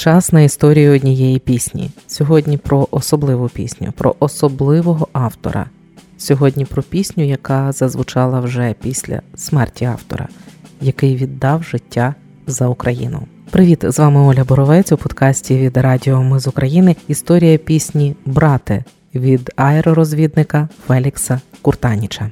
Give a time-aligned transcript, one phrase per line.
[0.00, 1.90] Час на історію однієї пісні.
[2.06, 5.66] Сьогодні про особливу пісню, про особливого автора.
[6.18, 10.28] Сьогодні про пісню, яка зазвучала вже після смерті автора,
[10.80, 12.14] який віддав життя
[12.46, 13.22] за Україну.
[13.50, 16.96] Привіт, з вами Оля Боровець у подкасті від Радіо Ми з України.
[17.08, 22.30] Історія пісні Брате від аеророзвідника Фелікса Куртаніча.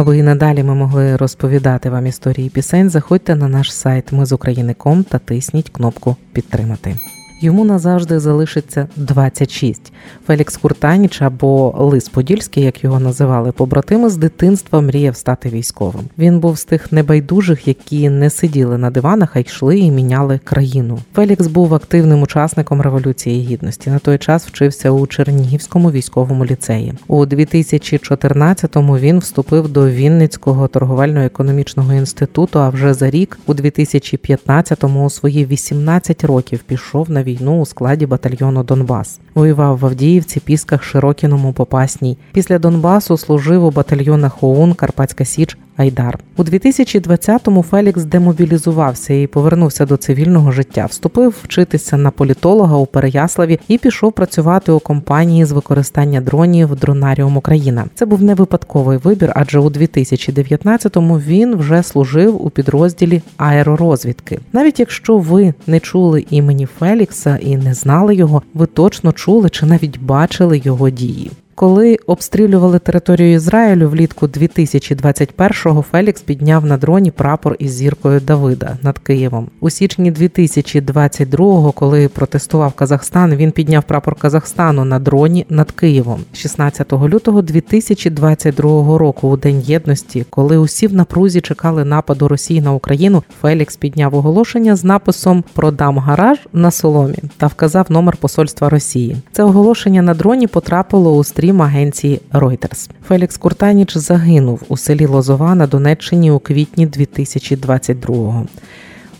[0.00, 4.12] Аби і надалі ми могли розповідати вам історії пісень, заходьте на наш сайт.
[4.12, 6.96] Ми з України.ком та тисніть кнопку Підтримати
[7.40, 9.92] йому назавжди залишиться 26.
[10.26, 16.04] Фелікс Куртаніч або Лис Подільський, як його називали, побратими з дитинства мріяв стати військовим.
[16.18, 20.98] Він був з тих небайдужих, які не сиділи на диванах, а йшли і міняли країну.
[21.14, 23.90] Фелікс був активним учасником революції гідності.
[23.90, 26.94] На той час вчився у Чернігівському військовому ліцеї.
[27.06, 32.58] У 2014-му він вступив до Вінницького торговельно-економічного інституту.
[32.58, 37.29] А вже за рік, у 2015-му у свої 18 років пішов на війну
[37.60, 39.20] у складі батальйону Донбас.
[39.34, 42.18] Воював в Авдіївці, Пісках, Широкіному, Попасній.
[42.32, 46.18] Після Донбасу служив у батальйонах ОУН, Карпатська Січ, Айдар.
[46.36, 50.86] У 2020-му Фелікс демобілізувався і повернувся до цивільного життя.
[50.86, 57.36] Вступив вчитися на політолога у Переяславі і пішов працювати у компанії з використання дронів Дронаріум
[57.36, 57.84] Україна.
[57.94, 64.38] Це був не випадковий вибір, адже у 2019-му він вже служив у підрозділі аеророзвідки.
[64.52, 69.66] Навіть якщо ви не чули імені Фелікса і не знали його, ви точно чули чи
[69.66, 71.30] навіть бачили його дії.
[71.60, 78.98] Коли обстрілювали територію Ізраїлю влітку 2021-го Фелікс підняв на дроні прапор із зіркою Давида над
[78.98, 79.48] Києвом.
[79.60, 86.20] У січні 2022-го, коли протестував Казахстан, він підняв прапор Казахстану на дроні над Києвом.
[86.32, 92.72] 16 лютого 2022 року, у День єдності, коли усі в напрузі чекали нападу Росії на
[92.72, 99.16] Україну, Фелікс підняв оголошення з написом Продам гараж на соломі та вказав номер посольства Росії.
[99.32, 102.90] Це оголошення на дроні потрапило у стрім стрім агенції Reuters.
[103.08, 108.46] Фелікс Куртаніч загинув у селі Лозова на Донеччині у квітні 2022-го.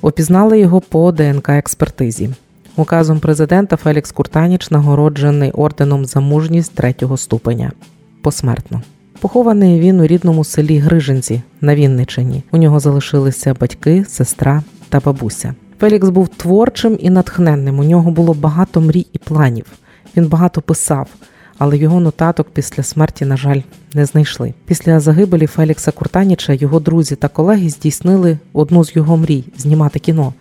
[0.02, 2.30] Опізнали його по ДНК експертизі.
[2.76, 7.72] Указом президента Фелікс Куртаніч нагороджений орденом за мужність третього ступеня
[8.22, 8.82] посмертно.
[9.20, 12.42] Похований він у рідному селі Грижинці на Вінничині.
[12.52, 15.54] У нього залишилися батьки, сестра та бабуся.
[15.80, 17.78] Фелікс був творчим і натхненним.
[17.78, 19.66] У нього було багато мрій і планів.
[20.16, 21.08] Він багато писав,
[21.60, 23.60] але його нотаток після смерті, на жаль,
[23.94, 24.54] не знайшли.
[24.66, 30.32] Після загибелі Фелікса Куртаніча його друзі та колеги здійснили одну з його мрій знімати кіно.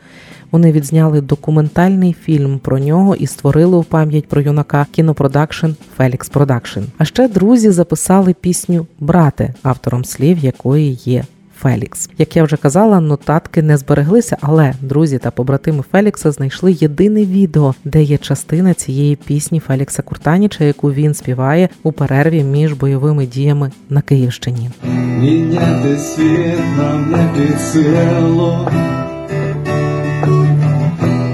[0.51, 6.81] Вони відзняли документальний фільм про нього і створили у пам'ять про юнака кінопродакшн Фелікс Продакшн.
[6.97, 11.23] А ще друзі записали пісню Брате, автором слів якої є
[11.61, 12.09] Фелікс.
[12.17, 17.75] Як я вже казала, нотатки не збереглися, але друзі та побратими Фелікса знайшли єдине відео,
[17.85, 23.71] де є частина цієї пісні Фелікса Куртаніча, яку він співає у перерві між бойовими діями
[23.89, 24.69] на Київщині.
[25.19, 28.53] Міняти світ нам не під силу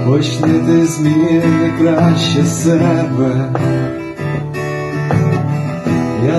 [0.06, 3.50] Почни зміни краще себе.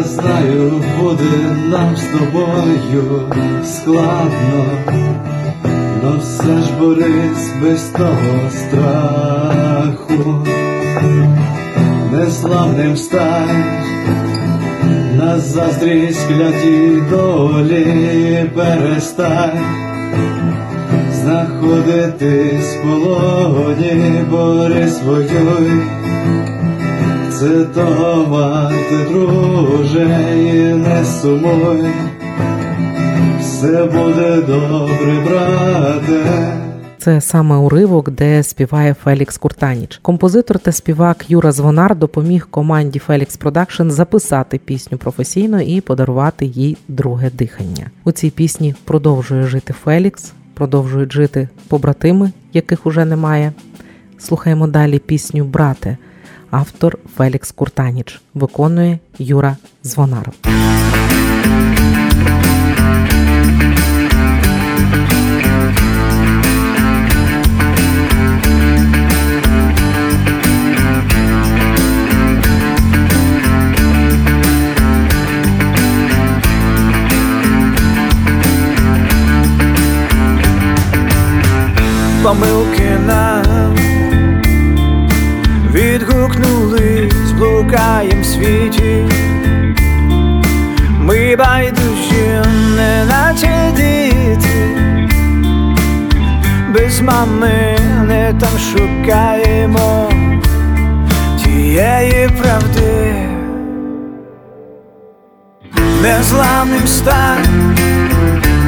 [0.03, 1.23] Знаю, буде
[1.65, 3.21] нам з тобою
[3.63, 4.65] складно,
[6.03, 10.45] но все ж борись без того страху,
[12.11, 13.63] незламним стань,
[15.17, 19.59] на заздрість кляті долі перестань,
[21.13, 25.81] знаходитись в полоні, борись воюй
[28.29, 31.91] варте, друже, і не сумуй,
[33.39, 36.53] все буде добре, брате.
[36.97, 39.99] Це саме уривок, де співає Фелікс Куртаніч.
[40.01, 46.77] Композитор та співак Юра Звонар допоміг команді Фелікс Продакшн записати пісню професійно і подарувати їй
[46.87, 47.91] друге дихання.
[48.03, 53.53] У цій пісні продовжує жити Фелікс, продовжують жити побратими, яких уже немає.
[54.17, 55.97] Слухаємо далі пісню Брате
[56.51, 60.31] автор Фелікс Куртаніч, виконує Юра Звонар.
[87.71, 89.05] В світі,
[91.01, 92.41] ми байдужі,
[92.77, 94.77] не наче діти,
[96.73, 100.09] без мамини там шукаємо
[101.43, 103.15] тієї правди,
[106.01, 107.75] незламним стань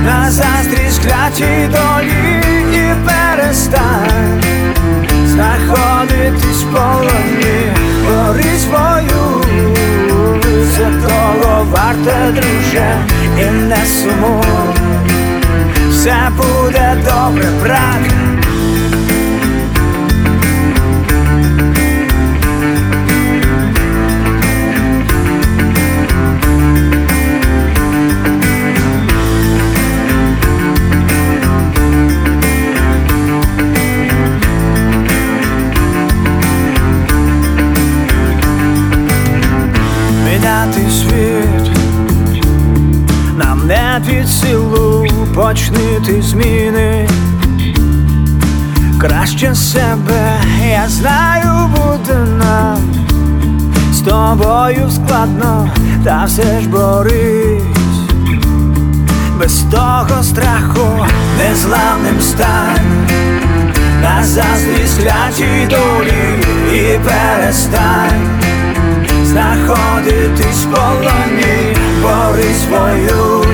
[0.05, 2.43] на заздрість клятій долі
[2.73, 4.43] і перестань.
[5.25, 7.58] Знаходитись полоні,
[12.28, 12.98] друже,
[13.40, 14.74] і не сумуй
[16.04, 18.37] все буде добре, брат.
[46.09, 47.07] Почнити зміни.
[48.99, 50.41] Краще себе,
[50.71, 52.77] я знаю, буде нам.
[53.93, 55.69] З тобою складно,
[56.03, 57.63] та все ж борись,
[59.39, 61.05] без того страху
[61.37, 63.07] незламним стань,
[64.01, 68.39] на заздрість клятій долі і перестань.
[69.25, 73.48] Знаходитись в полоні, бори свою,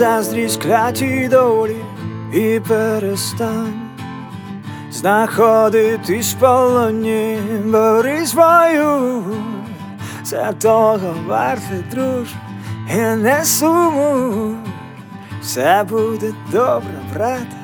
[0.00, 1.76] заздрість клятій долі
[2.32, 3.90] і перестань.
[4.90, 9.24] Знаходитись в полоні, бори свою,
[10.22, 12.28] це того варте, друж,
[12.94, 14.54] і не сумуй,
[15.42, 17.59] все буде добре, брате.